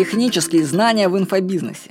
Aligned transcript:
технические 0.00 0.64
знания 0.64 1.10
в 1.10 1.18
инфобизнесе. 1.18 1.90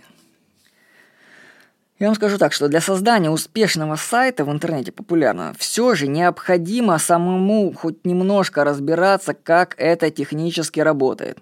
Я 2.00 2.08
вам 2.08 2.16
скажу 2.16 2.40
так, 2.40 2.54
что 2.54 2.68
для 2.68 2.82
создания 2.82 3.30
успешного 3.30 3.98
сайта 3.98 4.44
в 4.46 4.52
интернете 4.52 4.92
популярного 4.92 5.54
все 5.60 5.94
же 5.94 6.08
необходимо 6.08 6.98
самому 6.98 7.72
хоть 7.72 8.04
немножко 8.06 8.64
разбираться, 8.64 9.36
как 9.36 9.76
это 9.78 10.10
технически 10.10 10.80
работает. 10.80 11.38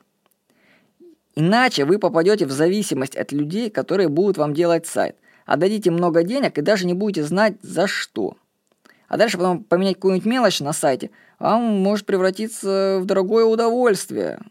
Иначе 1.36 1.86
вы 1.86 2.00
попадете 2.00 2.45
в 2.45 2.52
зависимость 2.52 3.15
от 3.15 3.31
людей, 3.31 3.70
которые 3.70 4.09
будут 4.09 4.38
вам 4.38 4.54
делать 4.54 4.88
сайт. 4.88 5.15
Отдадите 5.45 5.89
много 5.89 6.23
денег 6.23 6.57
и 6.57 6.61
даже 6.61 6.86
не 6.86 6.93
будете 6.93 7.23
знать 7.23 7.54
за 7.61 7.88
что. 7.88 8.36
А 9.07 9.15
дальше 9.15 9.38
потом 9.38 9.63
поменять 9.63 9.95
какую-нибудь 9.95 10.25
мелочь 10.25 10.59
на 10.59 10.73
сайте 10.73 11.11
вам 11.39 11.63
может 11.63 12.05
превратиться 12.05 12.99
в 13.02 13.05
дорогое 13.05 13.45
удовольствие. 13.45 14.41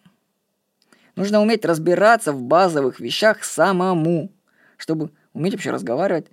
Нужно 1.17 1.41
уметь 1.41 1.65
разбираться 1.65 2.33
в 2.33 2.43
базовых 2.43 3.01
вещах 3.01 3.43
самому, 3.43 4.31
чтобы 4.77 5.11
уметь 5.33 5.55
вообще 5.55 5.71
разговаривать 5.71 6.27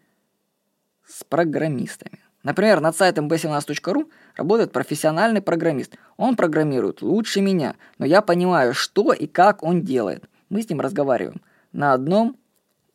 с 1.08 1.24
программистами. 1.24 2.20
Например, 2.44 2.82
над 2.82 2.96
сайтом 2.98 3.30
b17.ru 3.30 4.12
работает 4.36 4.74
профессиональный 4.74 5.42
программист. 5.42 5.96
Он 6.18 6.36
программирует 6.36 7.02
лучше 7.02 7.40
меня, 7.40 7.76
но 7.98 8.06
я 8.06 8.22
понимаю, 8.22 8.74
что 8.74 9.14
и 9.14 9.28
как 9.28 9.64
он 9.64 9.82
делает. 9.82 10.26
Мы 10.50 10.62
с 10.62 10.70
ним 10.70 10.82
разговариваем 10.82 11.42
на 11.72 11.94
одном 11.94 12.38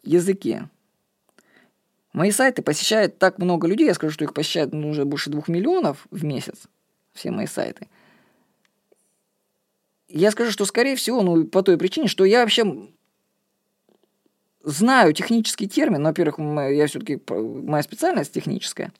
языке. 0.02 0.68
Мои 2.12 2.30
сайты 2.30 2.60
посещают 2.60 3.18
так 3.18 3.38
много 3.38 3.66
людей, 3.66 3.86
я 3.86 3.94
скажу, 3.94 4.12
что 4.12 4.24
их 4.24 4.34
посещает 4.34 4.72
ну, 4.72 4.90
уже 4.90 5.06
больше 5.06 5.30
двух 5.30 5.48
миллионов 5.48 6.06
в 6.10 6.24
месяц, 6.24 6.64
все 7.14 7.30
мои 7.30 7.46
сайты. 7.46 7.88
Я 10.08 10.30
скажу, 10.30 10.50
что, 10.50 10.64
скорее 10.64 10.96
всего, 10.96 11.22
ну, 11.22 11.44
по 11.44 11.62
той 11.62 11.76
причине, 11.76 12.08
что 12.08 12.24
я 12.24 12.40
вообще 12.40 12.88
знаю 14.64 15.12
технический 15.12 15.68
термин, 15.68 16.02
во-первых, 16.02 16.38
я 16.38 16.86
все-таки, 16.86 17.20
моя 17.28 17.82
специальность 17.82 18.32
техническая, 18.32 18.92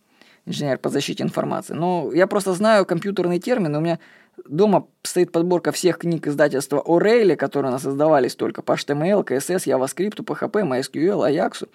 инженер 0.44 0.78
по 0.78 0.90
защите 0.90 1.22
информации, 1.22 1.74
но 1.74 2.12
я 2.12 2.26
просто 2.26 2.52
знаю 2.52 2.84
компьютерные 2.84 3.40
термины, 3.40 3.78
у 3.78 3.80
меня 3.80 3.98
дома 4.46 4.86
стоит 5.02 5.32
подборка 5.32 5.72
всех 5.72 5.98
книг 5.98 6.26
издательства 6.26 6.82
O'Reilly, 6.86 7.36
которые 7.36 7.70
у 7.70 7.72
нас 7.72 7.82
создавались 7.82 8.34
только 8.34 8.62
по 8.62 8.72
HTML, 8.72 9.24
CSS, 9.24 9.66
JavaScript, 9.66 10.16
PHP, 10.16 10.62
MySQL, 10.62 11.30
Ajax, 11.30 11.68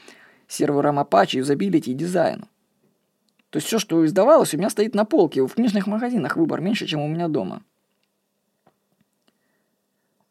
серверам 0.47 0.99
Apache, 0.99 1.37
юзабилити 1.37 1.91
и 1.91 1.95
дизайну. 1.95 2.47
То 3.49 3.57
есть 3.57 3.67
все, 3.67 3.79
что 3.79 4.03
издавалось, 4.05 4.53
у 4.53 4.57
меня 4.57 4.69
стоит 4.69 4.95
на 4.95 5.05
полке. 5.05 5.45
В 5.45 5.53
книжных 5.53 5.85
магазинах 5.85 6.37
выбор 6.37 6.61
меньше, 6.61 6.87
чем 6.87 7.01
у 7.01 7.07
меня 7.07 7.27
дома. 7.27 7.61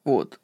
Вот. 0.04 0.38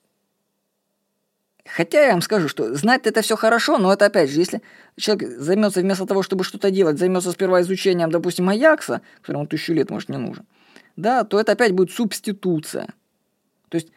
Хотя 1.66 2.06
я 2.06 2.12
вам 2.12 2.22
скажу, 2.22 2.48
что 2.48 2.74
знать 2.74 3.06
это 3.06 3.20
все 3.20 3.36
хорошо, 3.36 3.78
но 3.78 3.92
это 3.92 4.06
опять 4.06 4.30
же, 4.30 4.40
если 4.40 4.62
человек 4.96 5.38
займется 5.38 5.80
вместо 5.80 6.06
того, 6.06 6.22
чтобы 6.22 6.44
что-то 6.44 6.70
делать, 6.70 6.98
займется 6.98 7.30
сперва 7.30 7.60
изучением, 7.60 8.10
допустим, 8.10 8.48
Аякса, 8.48 9.02
которому 9.20 9.46
тысячу 9.46 9.74
лет, 9.74 9.90
может, 9.90 10.08
не 10.08 10.16
нужен, 10.16 10.46
да, 10.96 11.24
то 11.24 11.38
это 11.38 11.52
опять 11.52 11.72
будет 11.72 11.90
субституция. 11.90 12.86
То 13.68 13.76
есть 13.76 13.88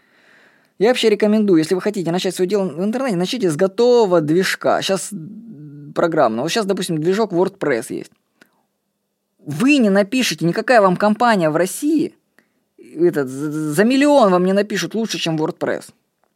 я 0.79 0.89
вообще 0.89 1.09
рекомендую, 1.09 1.59
если 1.59 1.75
вы 1.75 1.81
хотите 1.81 2.11
начать 2.11 2.35
свое 2.35 2.49
дело 2.49 2.67
в 2.67 2.83
интернете, 2.83 3.15
начните 3.15 3.49
с 3.49 3.55
готового 3.55 4.19
движка. 4.19 4.81
Сейчас 4.81 5.11
программного. 5.93 6.43
Вот 6.43 6.49
сейчас, 6.49 6.65
допустим, 6.65 6.99
движок 6.99 7.31
WordPress 7.31 7.85
есть. 7.89 8.11
Вы 9.39 9.77
не 9.77 9.89
напишите, 9.89 10.45
никакая 10.45 10.81
вам 10.81 10.97
компания 10.97 11.49
в 11.49 11.55
России, 11.55 12.15
этот, 12.81 13.29
за 13.29 13.83
миллион 13.83 14.31
вам 14.31 14.45
не 14.45 14.53
напишут 14.53 14.95
лучше, 14.95 15.17
чем 15.17 15.37
WordPress. 15.37 15.91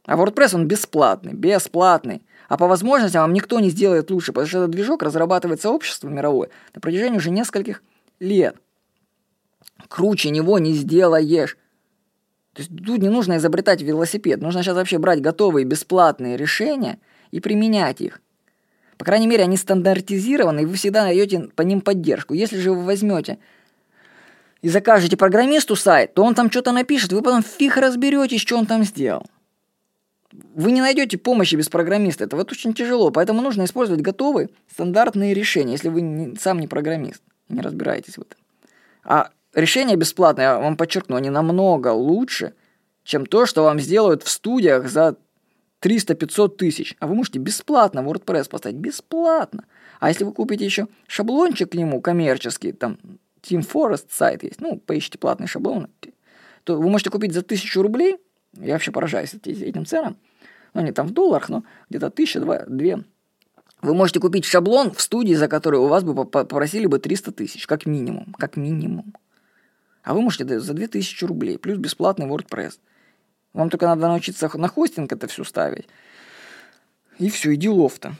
А 0.05 0.15
WordPress, 0.15 0.55
он 0.55 0.67
бесплатный, 0.67 1.33
бесплатный. 1.33 2.21
А 2.47 2.57
по 2.57 2.67
возможности 2.67 3.17
вам 3.17 3.33
никто 3.33 3.59
не 3.59 3.69
сделает 3.69 4.11
лучше, 4.11 4.31
потому 4.31 4.47
что 4.47 4.57
этот 4.59 4.71
движок 4.71 5.01
разрабатывает 5.01 5.61
сообщество 5.61 6.09
мировое 6.09 6.50
на 6.73 6.81
протяжении 6.81 7.17
уже 7.17 7.31
нескольких 7.31 7.81
лет. 8.19 8.55
Круче 9.88 10.29
него 10.29 10.59
не 10.59 10.73
сделаешь. 10.73 11.57
То 12.53 12.61
есть 12.61 12.72
тут 12.85 13.01
не 13.01 13.09
нужно 13.09 13.38
изобретать 13.38 13.81
велосипед. 13.81 14.41
Нужно 14.41 14.63
сейчас 14.63 14.75
вообще 14.75 14.97
брать 14.97 15.22
готовые 15.22 15.66
бесплатные 15.66 16.38
решения 16.38 17.00
и 17.31 17.39
применять 17.39 18.00
их. 18.00 18.22
По 18.97 19.03
крайней 19.03 19.28
мере, 19.28 19.44
они 19.44 19.57
стандартизированы, 19.57 20.61
и 20.61 20.66
вы 20.66 20.75
всегда 20.75 21.03
найдете 21.03 21.50
по 21.55 21.63
ним 21.63 21.81
поддержку. 21.81 22.34
Если 22.34 22.57
же 22.59 22.72
вы 22.72 22.84
возьмете 22.84 23.39
и 24.66 24.70
закажете 24.70 25.16
программисту 25.16 25.76
сайт, 25.76 26.16
то 26.16 26.24
он 26.24 26.34
там 26.34 26.50
что-то 26.50 26.72
напишет, 26.72 27.14
вы 27.14 27.22
потом 27.22 27.44
фиг 27.44 27.78
разберетесь, 27.78 28.42
что 28.42 28.58
он 28.58 28.66
там 28.66 28.84
сделал. 28.84 29.28
Вы 30.56 30.72
не 30.72 30.81
найдете 30.81 31.20
помощи 31.20 31.53
без 31.53 31.70
программиста, 31.70 32.24
это 32.24 32.36
вот 32.36 32.52
очень 32.52 32.74
тяжело, 32.74 33.12
поэтому 33.12 33.44
нужно 33.44 33.66
использовать 33.66 34.02
готовые 34.02 34.50
стандартные 34.74 35.36
решения, 35.36 35.74
если 35.74 35.90
вы 35.90 36.02
не, 36.02 36.36
сам 36.38 36.59
не 36.59 36.68
программист, 36.68 37.22
не 37.48 37.62
разбираетесь 37.62 38.18
в 38.18 38.22
этом. 38.22 38.40
А 39.03 39.30
решения 39.53 39.96
бесплатные, 39.98 40.46
я 40.46 40.58
вам 40.58 40.78
подчеркну, 40.78 41.16
они 41.16 41.30
намного 41.30 41.90
лучше, 41.90 42.56
чем 43.03 43.28
то, 43.28 43.46
что 43.46 43.62
вам 43.62 43.80
сделают 43.80 44.24
в 44.24 44.30
студиях 44.30 44.90
за 44.90 45.16
300-500 45.84 46.56
тысяч. 46.56 46.96
А 47.00 47.06
вы 47.06 47.14
можете 47.14 47.38
бесплатно 47.38 48.00
WordPress 48.00 48.50
поставить. 48.50 48.78
Бесплатно. 48.78 49.66
А 50.00 50.09
если 50.09 50.24
вы 50.24 50.34
купите 50.34 50.66
еще 50.66 50.88
шаблончик 51.06 51.72
к 51.72 51.76
нему 51.76 52.02
коммерческий, 52.02 52.72
там 52.72 52.97
Team 53.45 53.67
Forest 53.67 54.07
сайт 54.09 54.44
есть, 54.44 54.61
ну, 54.61 54.78
поищите 54.78 55.17
платный 55.17 55.47
шаблон, 55.47 55.88
то 56.63 56.79
вы 56.79 56.89
можете 56.89 57.09
купить 57.09 57.33
за 57.33 57.41
1000 57.41 57.81
рублей, 57.81 58.17
я 58.53 58.73
вообще 58.73 58.91
поражаюсь 58.91 59.33
этим 59.33 59.85
ценам, 59.85 60.17
ну, 60.73 60.81
они 60.81 60.91
там 60.91 61.07
в 61.07 61.11
долларах, 61.11 61.50
но 61.50 61.63
где-то 61.89 62.09
тысяча, 62.09 62.39
два, 62.39 62.66
две. 62.66 63.03
Вы 63.81 63.94
можете 63.94 64.19
купить 64.19 64.45
шаблон 64.45 64.91
в 64.91 65.01
студии, 65.01 65.34
за 65.34 65.47
который 65.47 65.79
у 65.79 65.88
вас 65.88 66.03
бы 66.03 66.25
попросили 66.25 66.88
бы 66.88 66.97
300 66.97 67.31
тысяч, 67.34 67.67
как 67.67 67.85
минимум, 67.85 68.34
как 68.38 68.57
минимум. 68.57 69.13
А 70.03 70.13
вы 70.13 70.22
можете 70.22 70.59
за 70.59 70.73
2000 70.73 71.25
рублей, 71.25 71.57
плюс 71.57 71.78
бесплатный 71.78 72.25
WordPress. 72.25 72.79
Вам 73.53 73.69
только 73.69 73.85
надо 73.85 74.07
научиться 74.07 74.50
на 74.55 74.67
хостинг 74.67 75.11
это 75.11 75.28
все 75.28 75.44
ставить. 75.44 75.88
И 77.19 77.29
все, 77.29 77.51
и 77.51 77.55
делов-то. 77.55 78.16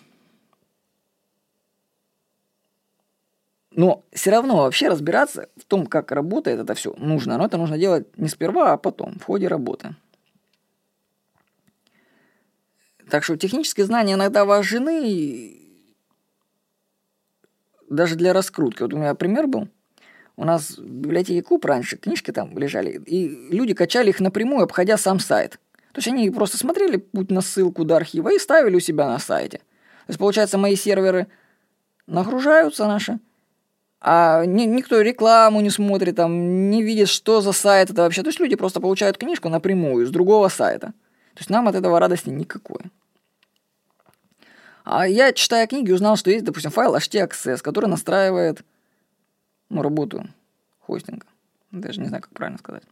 Но 3.76 4.06
все 4.14 4.32
равно 4.32 4.56
вообще 4.58 4.88
разбираться 4.88 5.50
в 5.58 5.66
том, 5.66 5.86
как 5.86 6.14
работает 6.14 6.62
это 6.62 6.74
все, 6.76 6.94
нужно. 6.98 7.38
Но 7.38 7.46
это 7.46 7.58
нужно 7.58 7.78
делать 7.78 8.08
не 8.18 8.30
сперва, 8.30 8.72
а 8.72 8.78
потом, 8.78 9.20
в 9.20 9.24
ходе 9.24 9.48
работы. 9.48 9.96
Так 13.10 13.26
что 13.26 13.36
технические 13.36 13.86
знания 13.86 14.14
иногда 14.14 14.46
важны 14.46 15.62
даже 17.90 18.16
для 18.16 18.32
раскрутки. 18.32 18.82
Вот 18.82 18.94
у 18.94 18.98
меня 18.98 19.14
пример 19.14 19.48
был. 19.48 19.68
У 20.38 20.46
нас 20.46 20.78
в 20.78 20.84
библиотеке 20.84 21.44
Куб 21.44 21.66
раньше 21.66 21.98
книжки 21.98 22.32
там 22.32 22.58
лежали, 22.58 23.02
и 23.06 23.28
люди 23.54 23.74
качали 23.74 24.10
их 24.10 24.22
напрямую, 24.22 24.64
обходя 24.64 24.98
сам 24.98 25.20
сайт. 25.20 25.60
То 25.92 26.00
есть 26.00 26.08
они 26.08 26.30
просто 26.30 26.58
смотрели 26.58 26.98
путь 26.98 27.30
на 27.30 27.42
ссылку 27.42 27.84
до 27.84 27.98
архива 27.98 28.34
и 28.34 28.40
ставили 28.40 28.76
у 28.76 28.82
себя 28.82 29.08
на 29.08 29.20
сайте. 29.20 29.60
То 29.60 30.10
есть, 30.10 30.20
получается, 30.20 30.58
мои 30.58 30.76
серверы 30.76 31.28
нагружаются 32.08 32.86
наши, 32.88 33.20
а 34.08 34.46
ни, 34.46 34.66
никто 34.66 35.02
рекламу 35.02 35.62
не 35.62 35.72
смотрит, 35.72 36.16
там, 36.16 36.70
не 36.70 36.84
видит, 36.84 37.10
что 37.10 37.42
за 37.42 37.54
сайт 37.54 37.90
это 37.90 38.04
вообще. 38.04 38.22
То 38.22 38.30
есть 38.30 38.40
люди 38.40 38.56
просто 38.56 38.80
получают 38.80 39.18
книжку 39.18 39.50
напрямую 39.50 40.06
с 40.06 40.12
другого 40.12 40.48
сайта. 40.48 40.90
То 41.34 41.40
есть 41.40 41.50
нам 41.50 41.68
от 41.68 41.74
этого 41.74 42.00
радости 42.00 42.30
никакой. 42.30 42.82
А 44.84 45.08
я, 45.08 45.34
читая 45.34 45.66
книги, 45.66 45.92
узнал, 45.92 46.18
что 46.18 46.30
есть, 46.30 46.46
допустим, 46.46 46.70
файл 46.70 46.96
htaccess, 46.96 47.64
который 47.64 47.88
настраивает 47.88 48.64
ну, 49.70 49.82
работу 49.82 50.28
хостинга. 50.82 51.26
Даже 51.72 52.00
не 52.00 52.08
знаю, 52.08 52.22
как 52.22 52.32
правильно 52.32 52.60
сказать. 52.60 52.84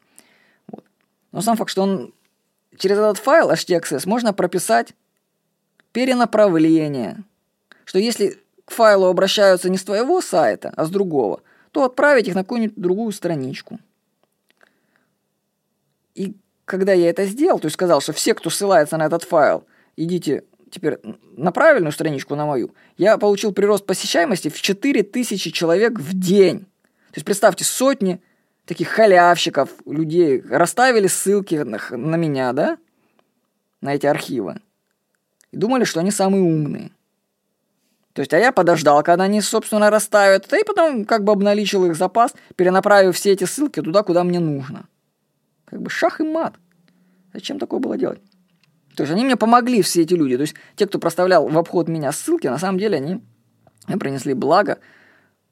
Вот. 0.66 0.84
Но 1.32 1.42
сам 1.42 1.58
факт, 1.58 1.70
что 1.70 1.84
он 1.84 2.12
через 2.76 2.98
этот 2.98 3.20
файл 3.20 3.52
htaccess 3.52 4.10
можно 4.10 4.34
прописать 4.34 4.96
перенаправление. 5.92 7.24
Что 7.86 8.00
если 8.00 8.43
к 8.66 8.72
файлу 8.72 9.08
обращаются 9.08 9.70
не 9.70 9.78
с 9.78 9.84
твоего 9.84 10.22
сайта, 10.22 10.74
а 10.76 10.86
с 10.86 10.90
другого, 10.90 11.42
то 11.72 11.84
отправить 11.84 12.28
их 12.28 12.36
на 12.36 12.44
какую-нибудь 12.44 12.78
другую 12.78 13.12
страничку. 13.12 13.80
И 16.16 16.36
когда 16.66 16.94
я 16.94 17.10
это 17.10 17.26
сделал, 17.26 17.60
то 17.60 17.66
есть 17.66 17.76
сказал, 17.76 18.02
что 18.02 18.14
все, 18.14 18.34
кто 18.34 18.50
ссылается 18.50 18.98
на 18.98 19.06
этот 19.06 19.24
файл, 19.24 19.66
идите 19.98 20.44
теперь 20.70 21.00
на 21.36 21.52
правильную 21.52 21.92
страничку, 21.92 22.36
на 22.36 22.46
мою, 22.46 22.74
я 22.98 23.18
получил 23.18 23.54
прирост 23.54 23.86
посещаемости 23.86 24.50
в 24.50 24.60
4000 24.60 25.52
человек 25.52 26.00
в 26.00 26.18
день. 26.18 26.62
То 26.62 27.18
есть 27.18 27.26
представьте, 27.26 27.64
сотни 27.64 28.22
таких 28.66 28.88
халявщиков, 28.90 29.70
людей, 29.86 30.42
расставили 30.42 31.08
ссылки 31.08 31.56
на, 31.56 31.80
на 31.92 32.16
меня, 32.16 32.54
да, 32.54 32.78
на 33.82 33.94
эти 33.94 34.06
архивы. 34.06 34.62
И 35.52 35.58
думали, 35.58 35.84
что 35.84 36.00
они 36.00 36.12
самые 36.12 36.44
умные. 36.44 36.92
То 38.14 38.22
есть, 38.22 38.34
а 38.34 38.40
я 38.40 38.52
подождал, 38.52 39.02
когда 39.04 39.24
они, 39.24 39.42
собственно, 39.42 39.90
расставят, 39.90 40.52
и 40.54 40.64
потом 40.64 41.04
как 41.06 41.24
бы 41.24 41.32
обналичил 41.32 41.86
их 41.86 41.96
запас, 41.96 42.34
перенаправив 42.56 43.16
все 43.16 43.32
эти 43.32 43.46
ссылки 43.46 43.82
туда, 43.82 44.04
куда 44.04 44.24
мне 44.24 44.40
нужно. 44.40 44.88
Как 45.66 45.82
бы 45.82 45.90
шах 45.90 46.22
и 46.22 46.24
мат. 46.24 46.54
Зачем 47.34 47.58
такое 47.58 47.80
было 47.80 47.98
делать? 47.98 48.22
То 48.96 49.02
есть 49.02 49.12
они 49.12 49.26
мне 49.26 49.36
помогли, 49.36 49.82
все 49.82 50.04
эти 50.04 50.14
люди. 50.14 50.36
То 50.36 50.42
есть 50.42 50.54
те, 50.76 50.86
кто 50.86 51.00
проставлял 51.00 51.48
в 51.48 51.58
обход 51.58 51.88
меня 51.88 52.12
ссылки, 52.12 52.46
на 52.46 52.60
самом 52.60 52.78
деле 52.78 52.98
они 52.98 53.22
мне 53.88 53.98
принесли 53.98 54.36
благо, 54.36 54.78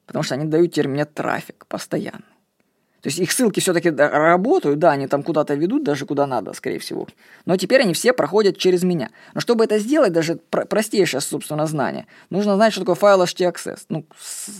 потому 0.06 0.22
что 0.22 0.36
они 0.36 0.44
дают 0.44 0.72
теперь 0.72 0.88
мне 0.88 1.04
трафик 1.04 1.66
постоянно. 1.66 2.22
То 3.02 3.08
есть 3.08 3.18
их 3.18 3.32
ссылки 3.32 3.58
все-таки 3.58 3.90
работают, 3.90 4.78
да, 4.78 4.92
они 4.92 5.08
там 5.08 5.24
куда-то 5.24 5.54
ведут, 5.54 5.82
даже 5.82 6.06
куда 6.06 6.24
надо, 6.28 6.52
скорее 6.52 6.78
всего. 6.78 7.08
Но 7.46 7.56
теперь 7.56 7.82
они 7.82 7.94
все 7.94 8.12
проходят 8.12 8.56
через 8.56 8.84
меня. 8.84 9.10
Но 9.34 9.40
чтобы 9.40 9.64
это 9.64 9.80
сделать, 9.80 10.12
даже 10.12 10.36
про- 10.36 10.66
простейшее, 10.66 11.20
собственно, 11.20 11.66
знание, 11.66 12.06
нужно 12.30 12.54
знать, 12.54 12.72
что 12.72 12.82
такое 12.82 12.94
файл 12.94 13.24
htaccess. 13.24 13.80
Ну, 13.88 14.06
с... 14.16 14.50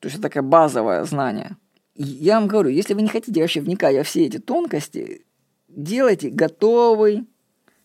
то 0.00 0.06
есть 0.06 0.16
это 0.16 0.22
такое 0.22 0.42
базовое 0.42 1.04
знание. 1.04 1.56
И 1.94 2.02
я 2.02 2.40
вам 2.40 2.48
говорю, 2.48 2.70
если 2.70 2.92
вы 2.92 3.02
не 3.02 3.08
хотите 3.08 3.40
вообще 3.40 3.60
вникать 3.60 3.96
во 3.96 4.02
все 4.02 4.26
эти 4.26 4.38
тонкости, 4.38 5.24
делайте 5.68 6.30
готовый 6.30 7.24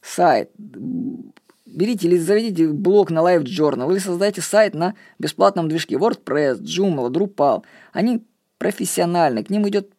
сайт. 0.02 0.50
Берите 0.58 2.08
или 2.08 2.18
заведите 2.18 2.70
блог 2.70 3.12
на 3.12 3.20
LiveJournal, 3.20 3.92
или 3.92 4.00
создайте 4.00 4.42
сайт 4.42 4.74
на 4.74 4.96
бесплатном 5.20 5.70
движке 5.70 5.94
WordPress, 5.98 6.60
Joomla, 6.60 7.12
Drupal. 7.12 7.64
Они 7.94 8.26
профессиональны, 8.60 9.44
к 9.44 9.50
ним 9.50 9.68
идет 9.68 9.92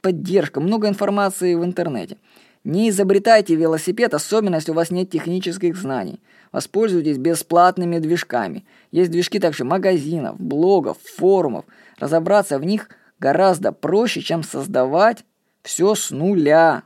поддержка, 0.00 0.60
много 0.60 0.88
информации 0.88 1.54
в 1.54 1.64
интернете. 1.64 2.16
Не 2.64 2.88
изобретайте 2.88 3.56
велосипед, 3.56 4.14
особенно 4.14 4.54
если 4.54 4.70
у 4.70 4.74
вас 4.74 4.90
нет 4.90 5.10
технических 5.10 5.76
знаний. 5.76 6.20
Воспользуйтесь 6.52 7.18
бесплатными 7.18 7.98
движками. 7.98 8.64
Есть 8.92 9.10
движки 9.10 9.40
также 9.40 9.64
магазинов, 9.64 10.40
блогов, 10.40 10.98
форумов. 11.02 11.64
Разобраться 11.98 12.58
в 12.58 12.64
них 12.64 12.88
гораздо 13.18 13.72
проще, 13.72 14.20
чем 14.20 14.42
создавать 14.44 15.24
все 15.62 15.94
с 15.94 16.10
нуля. 16.10 16.84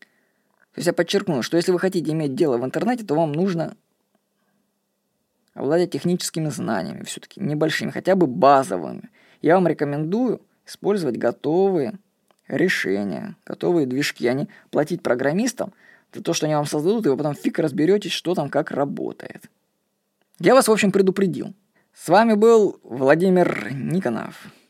То 0.00 0.78
есть 0.80 0.86
я 0.86 0.92
подчеркну, 0.92 1.42
что 1.42 1.56
если 1.56 1.72
вы 1.72 1.78
хотите 1.78 2.12
иметь 2.12 2.34
дело 2.34 2.56
в 2.58 2.64
интернете, 2.64 3.04
то 3.04 3.14
вам 3.14 3.32
нужно 3.32 3.76
обладать 5.66 5.90
техническими 5.90 6.48
знаниями 6.48 7.04
все-таки, 7.04 7.40
небольшими, 7.40 7.90
хотя 7.90 8.16
бы 8.16 8.26
базовыми. 8.26 9.10
Я 9.42 9.54
вам 9.54 9.68
рекомендую 9.68 10.40
использовать 10.66 11.16
готовые 11.16 11.98
решения, 12.48 13.36
готовые 13.44 13.86
движки, 13.86 14.26
а 14.26 14.32
не 14.32 14.48
платить 14.70 15.02
программистам 15.02 15.72
за 16.12 16.22
то, 16.22 16.32
что 16.32 16.46
они 16.46 16.54
вам 16.54 16.66
создадут, 16.66 17.06
и 17.06 17.08
вы 17.08 17.16
потом 17.16 17.34
фиг 17.34 17.58
разберетесь, 17.58 18.12
что 18.12 18.34
там 18.34 18.48
как 18.48 18.70
работает. 18.70 19.50
Я 20.38 20.54
вас, 20.54 20.68
в 20.68 20.72
общем, 20.72 20.92
предупредил. 20.92 21.54
С 21.94 22.08
вами 22.08 22.34
был 22.34 22.78
Владимир 22.82 23.72
Никонов. 23.72 24.46